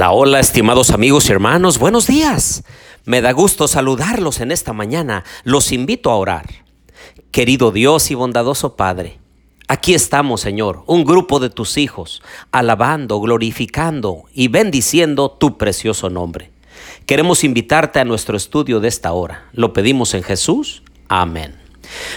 Hola, 0.00 0.12
hola, 0.12 0.40
estimados 0.40 0.92
amigos 0.92 1.28
y 1.28 1.32
hermanos, 1.32 1.78
buenos 1.78 2.06
días. 2.06 2.64
Me 3.04 3.20
da 3.20 3.32
gusto 3.32 3.68
saludarlos 3.68 4.40
en 4.40 4.50
esta 4.50 4.72
mañana. 4.72 5.24
Los 5.44 5.72
invito 5.72 6.10
a 6.10 6.16
orar. 6.16 6.46
Querido 7.30 7.70
Dios 7.70 8.10
y 8.10 8.14
bondadoso 8.14 8.76
Padre, 8.76 9.18
aquí 9.68 9.92
estamos, 9.92 10.40
Señor, 10.40 10.84
un 10.86 11.04
grupo 11.04 11.38
de 11.38 11.50
tus 11.50 11.76
hijos, 11.76 12.22
alabando, 12.50 13.20
glorificando 13.20 14.22
y 14.32 14.48
bendiciendo 14.48 15.32
tu 15.32 15.58
precioso 15.58 16.08
nombre. 16.08 16.50
Queremos 17.04 17.44
invitarte 17.44 18.00
a 18.00 18.06
nuestro 18.06 18.38
estudio 18.38 18.80
de 18.80 18.88
esta 18.88 19.12
hora. 19.12 19.50
Lo 19.52 19.74
pedimos 19.74 20.14
en 20.14 20.22
Jesús. 20.22 20.82
Amén. 21.08 21.60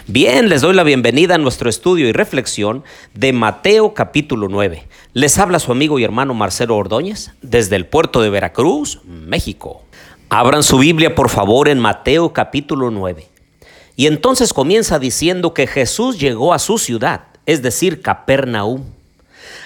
Bien, 0.08 0.48
les 0.48 0.62
doy 0.62 0.74
la 0.74 0.84
bienvenida 0.84 1.36
a 1.36 1.40
nuestro 1.40 1.70
estudio 1.70 2.08
y 2.08 2.14
reflexión 2.14 2.86
de 3.14 3.34
Mateo 3.34 3.94
capítulo 3.94 4.48
9. 4.48 4.88
Les 5.16 5.38
habla 5.38 5.60
su 5.60 5.72
amigo 5.72 6.00
y 6.00 6.04
hermano 6.04 6.34
Marcelo 6.34 6.76
Ordóñez 6.76 7.34
desde 7.44 7.76
el 7.76 7.86
puerto 7.86 8.24
de 8.24 8.32
Veracruz, 8.32 9.00
México. 9.06 9.84
Abran 10.30 10.64
su 10.64 10.80
Biblia 10.80 11.14
por 11.14 11.30
favor 11.30 11.70
en 11.70 11.78
Mateo 11.78 12.34
capítulo 12.34 12.90
9. 12.90 13.28
Y 13.96 14.08
entonces 14.08 14.54
comienza 14.54 14.98
diciendo 14.98 15.54
que 15.54 15.68
Jesús 15.68 16.20
llegó 16.20 16.52
a 16.52 16.58
su 16.58 16.80
ciudad, 16.80 17.28
es 17.46 17.62
decir, 17.62 18.02
Capernaum. 18.02 18.86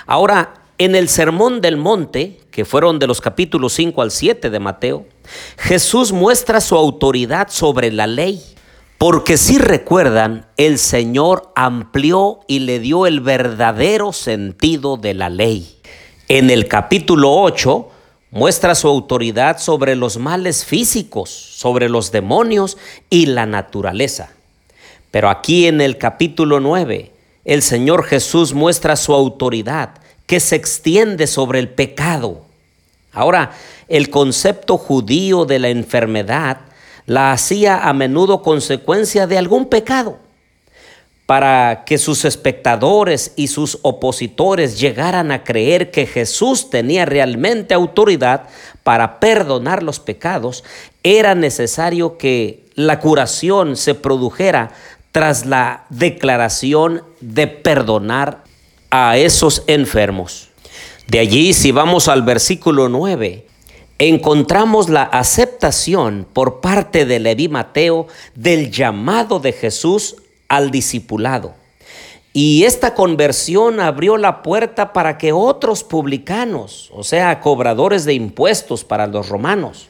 Ahora, 0.06 0.54
en 0.78 0.96
el 0.96 1.08
Sermón 1.08 1.62
del 1.62 1.78
Monte, 1.78 2.42
que 2.52 2.66
fueron 2.66 3.00
de 3.00 3.08
los 3.08 3.22
capítulos 3.22 3.72
5 3.72 4.02
al 4.02 4.12
7 4.12 4.50
de 4.50 4.60
Mateo, 4.60 5.06
Jesús 5.58 6.12
muestra 6.12 6.60
su 6.60 6.76
autoridad 6.76 7.48
sobre 7.50 7.90
la 7.94 8.06
ley 8.06 8.44
porque 8.98 9.38
si 9.38 9.60
recuerdan, 9.60 10.48
el 10.58 10.80
Señor 10.80 11.52
amplió 11.56 12.40
y 12.48 12.60
le 12.60 12.80
dio 12.80 13.06
el 13.06 13.20
verdadero 13.20 14.12
sentido 14.12 14.98
de 14.98 15.14
la 15.14 15.30
ley. 15.30 15.80
En 16.28 16.50
el 16.50 16.68
capítulo 16.68 17.32
8 17.32 17.90
muestra 18.32 18.74
su 18.74 18.88
autoridad 18.88 19.60
sobre 19.60 19.96
los 19.96 20.18
males 20.18 20.66
físicos, 20.66 21.30
sobre 21.30 21.90
los 21.90 22.12
demonios 22.12 22.78
y 23.10 23.28
la 23.28 23.46
naturaleza. 23.46 24.32
Pero 25.12 25.30
aquí 25.30 25.68
en 25.68 25.80
el 25.80 25.98
capítulo 25.98 26.60
9, 26.60 27.12
el 27.46 27.62
Señor 27.62 28.04
Jesús 28.04 28.54
muestra 28.54 28.96
su 28.96 29.14
autoridad 29.14 29.92
que 30.26 30.40
se 30.40 30.56
extiende 30.56 31.28
sobre 31.28 31.60
el 31.60 31.70
pecado. 31.70 32.42
Ahora, 33.14 33.52
el 33.88 34.10
concepto 34.10 34.78
judío 34.78 35.46
de 35.46 35.60
la 35.60 35.70
enfermedad 35.70 36.67
la 37.08 37.32
hacía 37.32 37.88
a 37.88 37.94
menudo 37.94 38.44
consecuencia 38.44 39.26
de 39.26 39.40
algún 39.40 39.66
pecado, 39.66 40.20
para 41.26 41.84
que 41.86 41.98
sus 41.98 42.24
espectadores 42.26 43.34
y 43.36 43.48
sus 43.48 43.80
opositores 43.82 44.80
llegaran 44.80 45.32
a 45.32 45.44
creer 45.44 45.90
que 45.90 46.06
Jesús 46.06 46.70
tenía 46.70 47.06
realmente 47.06 47.74
autoridad 47.74 48.44
para 48.84 49.20
perdonar 49.20 49.84
los 49.84 50.00
pecados, 50.00 50.64
era 51.02 51.34
necesario 51.34 52.18
que 52.18 52.66
la 52.76 53.00
curación 53.00 53.76
se 53.76 53.96
produjera 53.96 54.72
tras 55.12 55.46
la 55.46 55.86
declaración 55.90 57.04
de 57.22 57.48
perdonar 57.48 58.44
a 58.92 59.18
esos 59.18 59.64
enfermos. 59.68 60.50
De 61.08 61.20
allí, 61.20 61.54
si 61.54 61.72
vamos 61.72 62.10
al 62.10 62.22
versículo 62.22 62.90
9, 62.90 63.47
encontramos 64.00 64.90
la 64.90 65.04
aceptación 65.04 66.28
por 66.32 66.62
parte 66.62 67.06
de 67.06 67.20
Leví 67.20 67.50
Mateo 67.50 68.08
del 68.36 68.72
llamado 68.72 69.40
de 69.40 69.54
Jesús 69.54 70.18
al 70.48 70.72
discipulado. 70.72 71.56
Y 72.34 72.66
esta 72.66 72.94
conversión 72.94 73.80
abrió 73.80 74.18
la 74.18 74.44
puerta 74.44 74.94
para 74.94 75.18
que 75.18 75.34
otros 75.34 75.84
publicanos, 75.84 76.92
o 76.94 77.04
sea, 77.04 77.40
cobradores 77.40 78.06
de 78.06 78.14
impuestos 78.14 78.84
para 78.84 79.08
los 79.08 79.30
romanos, 79.30 79.90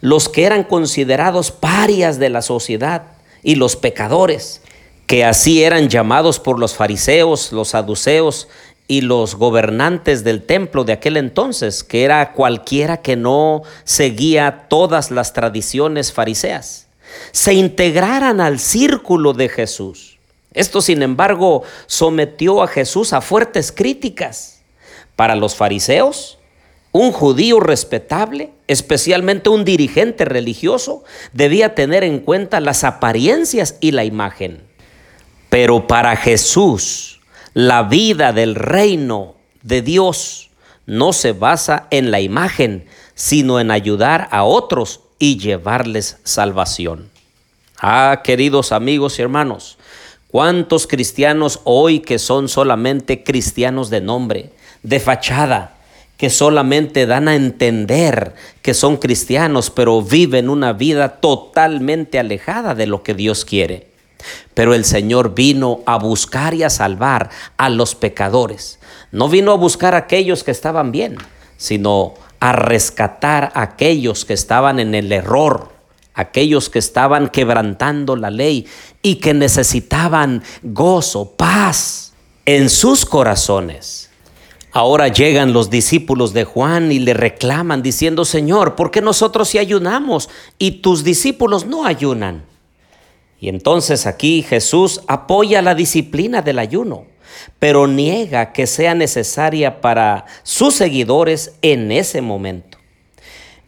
los 0.00 0.28
que 0.28 0.44
eran 0.44 0.64
considerados 0.64 1.52
parias 1.52 2.18
de 2.18 2.30
la 2.30 2.42
sociedad 2.42 3.12
y 3.44 3.54
los 3.54 3.76
pecadores, 3.76 4.60
que 5.06 5.24
así 5.24 5.62
eran 5.62 5.88
llamados 5.88 6.40
por 6.40 6.58
los 6.58 6.74
fariseos, 6.74 7.52
los 7.52 7.68
saduceos 7.68 8.48
y 8.86 9.00
los 9.00 9.36
gobernantes 9.36 10.24
del 10.24 10.42
templo 10.42 10.84
de 10.84 10.92
aquel 10.92 11.16
entonces, 11.16 11.82
que 11.82 12.04
era 12.04 12.32
cualquiera 12.32 12.98
que 12.98 13.16
no 13.16 13.62
seguía 13.84 14.66
todas 14.68 15.10
las 15.10 15.32
tradiciones 15.32 16.12
fariseas, 16.12 16.88
se 17.32 17.54
integraran 17.54 18.40
al 18.40 18.58
círculo 18.58 19.32
de 19.32 19.48
Jesús. 19.48 20.18
Esto, 20.52 20.82
sin 20.82 21.02
embargo, 21.02 21.62
sometió 21.86 22.62
a 22.62 22.68
Jesús 22.68 23.12
a 23.12 23.20
fuertes 23.20 23.72
críticas. 23.72 24.62
Para 25.16 25.36
los 25.36 25.54
fariseos, 25.54 26.38
un 26.92 27.10
judío 27.10 27.60
respetable, 27.60 28.52
especialmente 28.68 29.48
un 29.48 29.64
dirigente 29.64 30.24
religioso, 30.24 31.02
debía 31.32 31.74
tener 31.74 32.04
en 32.04 32.20
cuenta 32.20 32.60
las 32.60 32.84
apariencias 32.84 33.76
y 33.80 33.90
la 33.90 34.04
imagen. 34.04 34.62
Pero 35.48 35.86
para 35.86 36.14
Jesús, 36.16 37.20
la 37.54 37.84
vida 37.84 38.32
del 38.32 38.56
reino 38.56 39.36
de 39.62 39.80
Dios 39.80 40.50
no 40.86 41.12
se 41.12 41.32
basa 41.32 41.86
en 41.90 42.10
la 42.10 42.20
imagen, 42.20 42.86
sino 43.14 43.60
en 43.60 43.70
ayudar 43.70 44.28
a 44.32 44.42
otros 44.42 45.00
y 45.20 45.38
llevarles 45.38 46.18
salvación. 46.24 47.10
Ah, 47.80 48.22
queridos 48.24 48.72
amigos 48.72 49.18
y 49.18 49.22
hermanos, 49.22 49.78
¿cuántos 50.28 50.88
cristianos 50.88 51.60
hoy 51.62 52.00
que 52.00 52.18
son 52.18 52.48
solamente 52.48 53.22
cristianos 53.22 53.88
de 53.88 54.00
nombre, 54.00 54.50
de 54.82 54.98
fachada, 54.98 55.76
que 56.16 56.30
solamente 56.30 57.06
dan 57.06 57.28
a 57.28 57.36
entender 57.36 58.34
que 58.62 58.74
son 58.74 58.96
cristianos, 58.96 59.70
pero 59.70 60.02
viven 60.02 60.48
una 60.48 60.72
vida 60.72 61.20
totalmente 61.20 62.18
alejada 62.18 62.74
de 62.74 62.88
lo 62.88 63.04
que 63.04 63.14
Dios 63.14 63.44
quiere? 63.44 63.93
Pero 64.54 64.74
el 64.74 64.84
Señor 64.84 65.34
vino 65.34 65.80
a 65.86 65.98
buscar 65.98 66.54
y 66.54 66.62
a 66.62 66.70
salvar 66.70 67.30
a 67.56 67.68
los 67.68 67.94
pecadores. 67.94 68.78
No 69.12 69.28
vino 69.28 69.52
a 69.52 69.56
buscar 69.56 69.94
a 69.94 69.98
aquellos 69.98 70.44
que 70.44 70.50
estaban 70.50 70.92
bien, 70.92 71.18
sino 71.56 72.14
a 72.40 72.52
rescatar 72.52 73.52
a 73.54 73.62
aquellos 73.62 74.24
que 74.24 74.34
estaban 74.34 74.78
en 74.78 74.94
el 74.94 75.10
error, 75.12 75.70
aquellos 76.14 76.68
que 76.68 76.78
estaban 76.78 77.28
quebrantando 77.28 78.16
la 78.16 78.30
ley 78.30 78.66
y 79.02 79.16
que 79.16 79.34
necesitaban 79.34 80.42
gozo, 80.62 81.32
paz 81.32 82.12
en 82.44 82.70
sus 82.70 83.06
corazones. 83.06 84.10
Ahora 84.72 85.06
llegan 85.08 85.52
los 85.52 85.70
discípulos 85.70 86.32
de 86.32 86.44
Juan 86.44 86.90
y 86.90 86.98
le 86.98 87.14
reclaman 87.14 87.80
diciendo, 87.80 88.24
Señor, 88.24 88.74
¿por 88.74 88.90
qué 88.90 89.00
nosotros 89.00 89.48
sí 89.48 89.58
ayunamos 89.58 90.28
y 90.58 90.82
tus 90.82 91.04
discípulos 91.04 91.64
no 91.64 91.86
ayunan? 91.86 92.44
Y 93.44 93.50
entonces 93.50 94.06
aquí 94.06 94.40
Jesús 94.40 95.02
apoya 95.06 95.60
la 95.60 95.74
disciplina 95.74 96.40
del 96.40 96.58
ayuno, 96.58 97.04
pero 97.58 97.86
niega 97.86 98.54
que 98.54 98.66
sea 98.66 98.94
necesaria 98.94 99.82
para 99.82 100.24
sus 100.44 100.72
seguidores 100.72 101.52
en 101.60 101.92
ese 101.92 102.22
momento. 102.22 102.78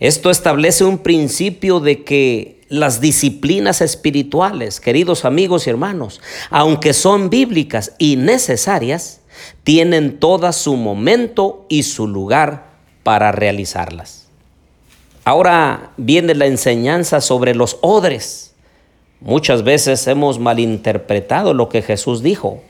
Esto 0.01 0.31
establece 0.31 0.85
un 0.85 0.97
principio 0.97 1.81
de 1.81 2.05
que 2.05 2.63
las 2.71 3.03
disciplinas 3.03 3.83
espirituales, 3.83 4.81
queridos 4.81 5.27
amigos 5.27 5.67
y 5.67 5.71
hermanos, 5.71 6.23
aunque 6.49 6.95
son 6.95 7.29
bíblicas 7.29 7.93
y 7.99 8.17
necesarias, 8.17 9.21
tienen 9.63 10.19
toda 10.19 10.55
su 10.55 10.75
momento 10.77 11.67
y 11.69 11.83
su 11.83 12.09
lugar 12.09 12.71
para 13.03 13.31
realizarlas. 13.31 14.29
Ahora 15.27 15.91
viene 15.99 16.35
la 16.35 16.47
enseñanza 16.47 17.21
sobre 17.21 17.55
los 17.55 17.77
odres. 17.83 18.46
Muchas 19.21 19.63
veces 19.63 20.07
hemos 20.07 20.39
malinterpretado 20.39 21.55
lo 21.55 21.69
que 21.69 21.83
Jesús 21.83 22.23
dijo. 22.23 22.63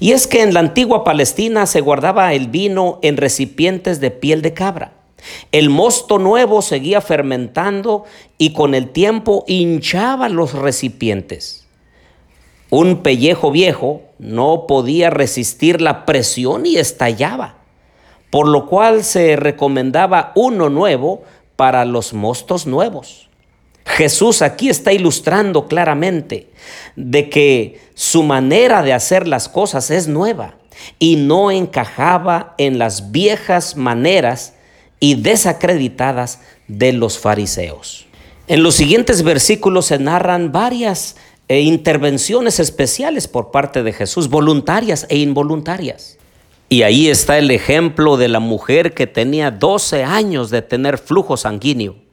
Y 0.00 0.12
es 0.12 0.26
que 0.26 0.42
en 0.42 0.52
la 0.52 0.60
antigua 0.60 1.04
Palestina 1.04 1.66
se 1.66 1.80
guardaba 1.80 2.32
el 2.34 2.48
vino 2.48 2.98
en 3.02 3.16
recipientes 3.16 4.00
de 4.00 4.10
piel 4.10 4.42
de 4.42 4.52
cabra. 4.52 4.92
El 5.52 5.70
mosto 5.70 6.18
nuevo 6.18 6.60
seguía 6.60 7.00
fermentando 7.00 8.04
y 8.36 8.52
con 8.52 8.74
el 8.74 8.90
tiempo 8.90 9.44
hinchaba 9.46 10.28
los 10.28 10.52
recipientes. 10.52 11.66
Un 12.70 13.02
pellejo 13.02 13.50
viejo 13.50 14.02
no 14.18 14.66
podía 14.66 15.08
resistir 15.10 15.80
la 15.80 16.04
presión 16.04 16.66
y 16.66 16.76
estallaba, 16.76 17.56
por 18.30 18.48
lo 18.48 18.66
cual 18.66 19.04
se 19.04 19.36
recomendaba 19.36 20.32
uno 20.34 20.68
nuevo 20.68 21.22
para 21.56 21.84
los 21.84 22.12
mostos 22.12 22.66
nuevos. 22.66 23.30
Jesús 23.84 24.42
aquí 24.42 24.68
está 24.68 24.92
ilustrando 24.92 25.68
claramente 25.68 26.48
de 26.96 27.28
que 27.28 27.80
su 27.94 28.22
manera 28.22 28.82
de 28.82 28.92
hacer 28.92 29.28
las 29.28 29.48
cosas 29.48 29.90
es 29.90 30.08
nueva 30.08 30.56
y 30.98 31.16
no 31.16 31.50
encajaba 31.50 32.54
en 32.58 32.78
las 32.78 33.12
viejas 33.12 33.76
maneras 33.76 34.54
y 35.00 35.16
desacreditadas 35.16 36.40
de 36.66 36.92
los 36.92 37.18
fariseos. 37.18 38.06
En 38.46 38.62
los 38.62 38.74
siguientes 38.74 39.22
versículos 39.22 39.86
se 39.86 39.98
narran 39.98 40.52
varias 40.52 41.16
eh, 41.48 41.60
intervenciones 41.60 42.60
especiales 42.60 43.28
por 43.28 43.50
parte 43.50 43.82
de 43.82 43.92
Jesús, 43.92 44.28
voluntarias 44.28 45.06
e 45.08 45.18
involuntarias. 45.18 46.18
Y 46.68 46.82
ahí 46.82 47.08
está 47.08 47.38
el 47.38 47.50
ejemplo 47.50 48.16
de 48.16 48.28
la 48.28 48.40
mujer 48.40 48.94
que 48.94 49.06
tenía 49.06 49.50
12 49.50 50.04
años 50.04 50.50
de 50.50 50.62
tener 50.62 50.98
flujo 50.98 51.36
sanguíneo. 51.36 52.03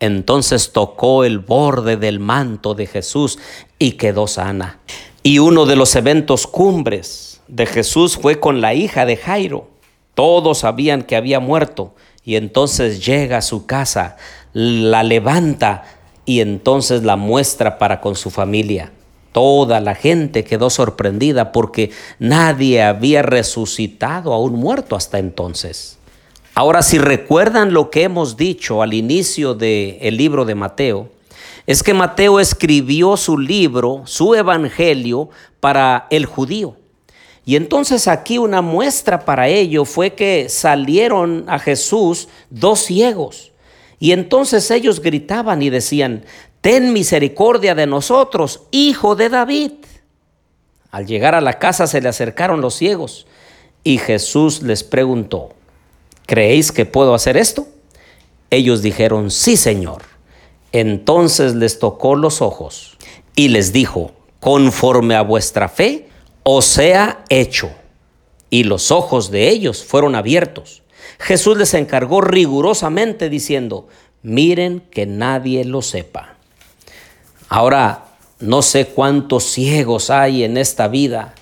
Entonces 0.00 0.72
tocó 0.72 1.24
el 1.24 1.38
borde 1.38 1.96
del 1.96 2.20
manto 2.20 2.74
de 2.74 2.86
Jesús 2.86 3.38
y 3.78 3.92
quedó 3.92 4.26
sana. 4.26 4.78
Y 5.22 5.38
uno 5.38 5.66
de 5.66 5.76
los 5.76 5.96
eventos 5.96 6.46
cumbres 6.46 7.40
de 7.48 7.66
Jesús 7.66 8.16
fue 8.16 8.38
con 8.38 8.60
la 8.60 8.74
hija 8.74 9.06
de 9.06 9.16
Jairo. 9.16 9.68
Todos 10.14 10.58
sabían 10.58 11.02
que 11.02 11.16
había 11.16 11.40
muerto 11.40 11.94
y 12.24 12.36
entonces 12.36 13.04
llega 13.04 13.38
a 13.38 13.42
su 13.42 13.66
casa, 13.66 14.16
la 14.52 15.02
levanta 15.02 15.84
y 16.24 16.40
entonces 16.40 17.02
la 17.02 17.16
muestra 17.16 17.78
para 17.78 18.00
con 18.00 18.16
su 18.16 18.30
familia. 18.30 18.92
Toda 19.32 19.80
la 19.80 19.94
gente 19.94 20.44
quedó 20.44 20.70
sorprendida 20.70 21.52
porque 21.52 21.90
nadie 22.18 22.82
había 22.82 23.22
resucitado 23.22 24.32
a 24.32 24.40
un 24.40 24.54
muerto 24.54 24.96
hasta 24.96 25.18
entonces. 25.18 25.95
Ahora, 26.58 26.80
si 26.80 26.96
recuerdan 26.96 27.74
lo 27.74 27.90
que 27.90 28.04
hemos 28.04 28.38
dicho 28.38 28.80
al 28.80 28.94
inicio 28.94 29.52
del 29.52 30.16
libro 30.16 30.46
de 30.46 30.54
Mateo, 30.54 31.10
es 31.66 31.82
que 31.82 31.92
Mateo 31.92 32.40
escribió 32.40 33.18
su 33.18 33.36
libro, 33.36 34.04
su 34.06 34.34
evangelio, 34.34 35.28
para 35.60 36.06
el 36.08 36.24
judío. 36.24 36.78
Y 37.44 37.56
entonces 37.56 38.08
aquí 38.08 38.38
una 38.38 38.62
muestra 38.62 39.26
para 39.26 39.48
ello 39.48 39.84
fue 39.84 40.14
que 40.14 40.48
salieron 40.48 41.44
a 41.46 41.58
Jesús 41.58 42.28
dos 42.48 42.80
ciegos. 42.80 43.52
Y 43.98 44.12
entonces 44.12 44.70
ellos 44.70 45.02
gritaban 45.02 45.60
y 45.60 45.68
decían, 45.68 46.24
ten 46.62 46.94
misericordia 46.94 47.74
de 47.74 47.86
nosotros, 47.86 48.62
hijo 48.70 49.14
de 49.14 49.28
David. 49.28 49.72
Al 50.90 51.04
llegar 51.04 51.34
a 51.34 51.42
la 51.42 51.58
casa 51.58 51.86
se 51.86 52.00
le 52.00 52.08
acercaron 52.08 52.62
los 52.62 52.76
ciegos 52.76 53.26
y 53.84 53.98
Jesús 53.98 54.62
les 54.62 54.84
preguntó, 54.84 55.50
¿creéis 56.26 56.72
que 56.72 56.84
puedo 56.84 57.14
hacer 57.14 57.36
esto? 57.36 57.66
Ellos 58.50 58.82
dijeron, 58.82 59.30
sí, 59.30 59.56
Señor. 59.56 60.02
Entonces 60.72 61.54
les 61.54 61.78
tocó 61.78 62.16
los 62.16 62.42
ojos 62.42 62.98
y 63.34 63.48
les 63.48 63.72
dijo, 63.72 64.12
conforme 64.40 65.14
a 65.14 65.22
vuestra 65.22 65.68
fe, 65.68 66.08
os 66.42 66.64
sea 66.64 67.24
hecho. 67.28 67.70
Y 68.50 68.64
los 68.64 68.90
ojos 68.90 69.30
de 69.30 69.48
ellos 69.48 69.84
fueron 69.84 70.14
abiertos. 70.14 70.82
Jesús 71.18 71.56
les 71.56 71.74
encargó 71.74 72.20
rigurosamente 72.20 73.28
diciendo, 73.28 73.88
miren 74.22 74.80
que 74.90 75.06
nadie 75.06 75.64
lo 75.64 75.82
sepa. 75.82 76.36
Ahora, 77.48 78.06
no 78.38 78.62
sé 78.62 78.86
cuántos 78.86 79.44
ciegos 79.44 80.10
hay 80.10 80.44
en 80.44 80.56
esta 80.56 80.88
vida. 80.88 81.34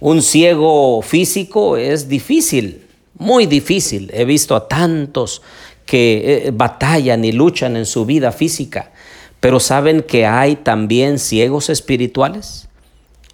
Un 0.00 0.22
ciego 0.22 1.00
físico 1.02 1.76
es 1.76 2.08
difícil, 2.08 2.86
muy 3.14 3.46
difícil. 3.46 4.10
He 4.14 4.24
visto 4.24 4.56
a 4.56 4.68
tantos 4.68 5.42
que 5.86 6.46
eh, 6.46 6.50
batallan 6.52 7.24
y 7.24 7.32
luchan 7.32 7.76
en 7.76 7.86
su 7.86 8.06
vida 8.06 8.32
física, 8.32 8.92
pero 9.40 9.60
¿saben 9.60 10.02
que 10.02 10.26
hay 10.26 10.56
también 10.56 11.18
ciegos 11.18 11.68
espirituales? 11.68 12.68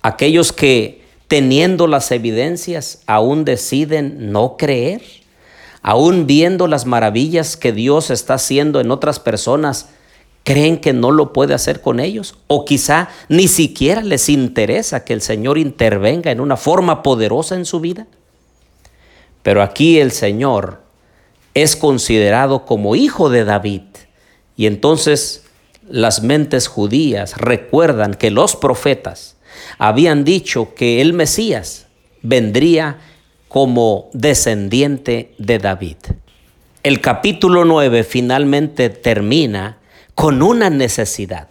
Aquellos 0.02 0.52
que 0.52 1.02
teniendo 1.28 1.86
las 1.86 2.10
evidencias 2.10 3.02
aún 3.06 3.44
deciden 3.44 4.32
no 4.32 4.56
creer, 4.56 5.02
aún 5.82 6.26
viendo 6.26 6.66
las 6.66 6.86
maravillas 6.86 7.56
que 7.56 7.72
Dios 7.72 8.10
está 8.10 8.34
haciendo 8.34 8.80
en 8.80 8.90
otras 8.90 9.20
personas, 9.20 9.90
creen 10.44 10.78
que 10.78 10.94
no 10.94 11.10
lo 11.10 11.34
puede 11.34 11.52
hacer 11.52 11.82
con 11.82 12.00
ellos 12.00 12.34
o 12.46 12.64
quizá 12.64 13.10
ni 13.28 13.48
siquiera 13.48 14.00
les 14.00 14.30
interesa 14.30 15.04
que 15.04 15.12
el 15.12 15.20
Señor 15.20 15.58
intervenga 15.58 16.30
en 16.30 16.40
una 16.40 16.56
forma 16.56 17.02
poderosa 17.02 17.54
en 17.54 17.66
su 17.66 17.80
vida. 17.80 18.06
Pero 19.42 19.62
aquí 19.62 19.98
el 19.98 20.12
Señor 20.12 20.82
es 21.54 21.76
considerado 21.76 22.64
como 22.64 22.96
hijo 22.96 23.30
de 23.30 23.44
David 23.44 23.82
y 24.56 24.66
entonces 24.66 25.44
las 25.88 26.22
mentes 26.22 26.68
judías 26.68 27.36
recuerdan 27.36 28.14
que 28.14 28.30
los 28.30 28.56
profetas 28.56 29.36
habían 29.78 30.24
dicho 30.24 30.74
que 30.74 31.00
el 31.00 31.12
Mesías 31.12 31.86
vendría 32.22 32.98
como 33.48 34.10
descendiente 34.12 35.34
de 35.38 35.58
David. 35.58 35.96
El 36.82 37.00
capítulo 37.00 37.64
9 37.64 38.04
finalmente 38.04 38.90
termina 38.90 39.78
con 40.14 40.42
una 40.42 40.70
necesidad. 40.70 41.48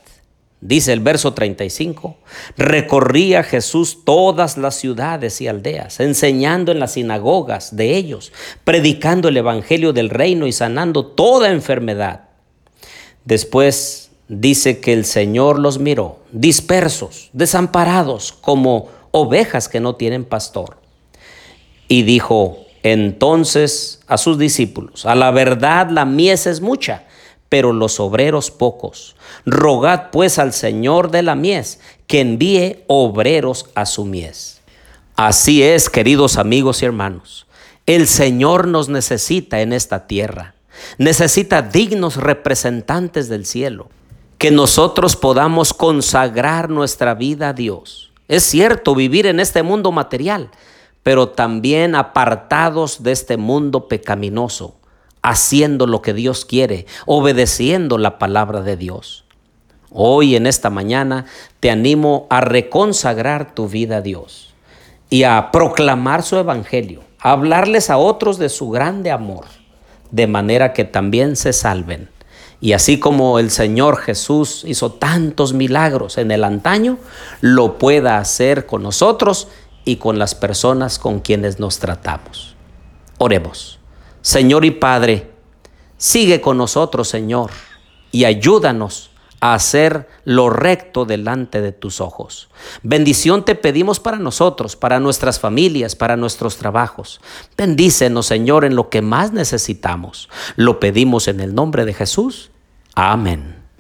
Dice 0.60 0.92
el 0.92 1.02
verso 1.02 1.34
35, 1.34 2.18
recorría 2.58 3.44
Jesús 3.44 4.00
todas 4.04 4.58
las 4.58 4.76
ciudades 4.76 5.40
y 5.40 5.48
aldeas, 5.48 6.00
enseñando 6.00 6.72
en 6.72 6.80
las 6.80 6.94
sinagogas 6.94 7.76
de 7.76 7.96
ellos, 7.96 8.32
predicando 8.64 9.28
el 9.28 9.38
Evangelio 9.38 9.94
del 9.94 10.10
reino 10.10 10.48
y 10.48 10.52
sanando 10.52 11.06
toda 11.06 11.52
enfermedad. 11.52 12.22
Después 13.24 14.10
dice 14.30 14.80
que 14.80 14.94
el 14.94 15.06
Señor 15.06 15.60
los 15.60 15.78
miró, 15.78 16.22
dispersos, 16.32 17.30
desamparados, 17.34 18.32
como 18.34 18.90
ovejas 19.12 19.70
que 19.70 19.80
no 19.80 19.96
tienen 19.96 20.26
pastor. 20.26 20.78
Y 21.88 22.02
dijo 22.02 22.66
entonces 22.82 24.02
a 24.08 24.18
sus 24.18 24.40
discípulos, 24.40 25.06
a 25.06 25.14
la 25.14 25.30
verdad 25.30 25.92
la 25.92 26.06
mies 26.06 26.48
es 26.48 26.62
mucha 26.62 27.07
pero 27.50 27.74
los 27.74 28.00
obreros 28.00 28.52
pocos. 28.52 29.16
Rogad 29.46 30.12
pues 30.12 30.40
al 30.40 30.54
Señor 30.54 31.12
de 31.12 31.24
la 31.24 31.36
mies 31.36 31.80
que 32.08 32.22
envíe 32.22 32.84
obreros 32.88 33.68
a 33.76 33.86
su 33.86 34.06
mies. 34.06 34.62
Así 35.16 35.64
es, 35.64 35.90
queridos 35.90 36.38
amigos 36.38 36.82
y 36.82 36.86
hermanos, 36.86 37.48
el 37.86 38.08
Señor 38.08 38.68
nos 38.68 38.90
necesita 38.90 39.62
en 39.62 39.74
esta 39.74 40.08
tierra. 40.08 40.54
Necesita 41.00 41.64
dignos 41.64 42.18
representantes 42.18 43.30
del 43.30 43.46
cielo, 43.46 43.90
que 44.38 44.52
nosotros 44.52 45.16
podamos 45.16 45.74
consagrar 45.74 46.70
nuestra 46.70 47.16
vida 47.16 47.50
a 47.50 47.54
Dios. 47.54 48.12
Es 48.28 48.44
cierto 48.44 48.94
vivir 48.94 49.26
en 49.26 49.40
este 49.40 49.64
mundo 49.64 49.92
material, 49.92 50.52
pero 51.02 51.30
también 51.30 51.96
apartados 51.96 53.02
de 53.02 53.14
este 53.14 53.38
mundo 53.38 53.88
pecaminoso 53.88 54.77
haciendo 55.30 55.88
lo 55.88 56.02
que 56.02 56.14
Dios 56.14 56.46
quiere, 56.46 56.86
obedeciendo 57.06 57.98
la 57.98 58.18
palabra 58.18 58.62
de 58.62 58.78
Dios. 58.78 59.26
Hoy 59.92 60.38
en 60.38 60.48
esta 60.48 60.70
mañana 60.70 61.26
te 61.60 61.70
animo 61.70 62.28
a 62.30 62.40
reconsagrar 62.40 63.54
tu 63.54 63.68
vida 63.68 63.98
a 63.98 64.02
Dios 64.02 64.54
y 65.10 65.24
a 65.24 65.52
proclamar 65.52 66.24
su 66.24 66.38
evangelio, 66.38 67.02
a 67.20 67.32
hablarles 67.32 67.90
a 67.90 67.98
otros 67.98 68.38
de 68.38 68.48
su 68.48 68.70
grande 68.70 69.12
amor, 69.12 69.46
de 70.12 70.28
manera 70.28 70.72
que 70.72 70.86
también 70.86 71.36
se 71.36 71.52
salven. 71.52 72.10
Y 72.62 72.72
así 72.72 72.98
como 72.98 73.38
el 73.38 73.52
Señor 73.52 73.98
Jesús 73.98 74.64
hizo 74.66 74.94
tantos 74.94 75.54
milagros 75.54 76.18
en 76.18 76.32
el 76.32 76.46
antaño, 76.46 76.98
lo 77.42 77.78
pueda 77.78 78.18
hacer 78.18 78.66
con 78.66 78.82
nosotros 78.82 79.50
y 79.84 79.98
con 79.98 80.20
las 80.20 80.36
personas 80.36 81.00
con 81.00 81.20
quienes 81.20 81.60
nos 81.60 81.80
tratamos. 81.80 82.56
Oremos. 83.18 83.77
Señor 84.28 84.66
y 84.66 84.72
Padre, 84.72 85.32
sigue 85.96 86.42
con 86.42 86.58
nosotros, 86.58 87.08
Señor, 87.08 87.50
y 88.12 88.26
ayúdanos 88.26 89.10
a 89.40 89.54
hacer 89.54 90.10
lo 90.26 90.50
recto 90.50 91.06
delante 91.06 91.62
de 91.62 91.72
tus 91.72 92.02
ojos. 92.02 92.50
Bendición 92.84 93.46
te 93.46 93.56
pedimos 93.56 94.02
para 94.02 94.18
nosotros, 94.18 94.76
para 94.76 95.00
nuestras 95.00 95.40
familias, 95.40 95.96
para 95.96 96.18
nuestros 96.18 96.58
trabajos. 96.58 97.22
Bendícenos, 97.58 98.26
Señor, 98.26 98.66
en 98.66 98.76
lo 98.76 98.90
que 98.90 99.02
más 99.02 99.32
necesitamos. 99.32 100.28
Lo 100.58 100.82
pedimos 100.82 101.30
en 101.30 101.40
el 101.40 101.56
nombre 101.56 101.86
de 101.86 101.94
Jesús. 101.94 102.52
Amén. 102.96 103.57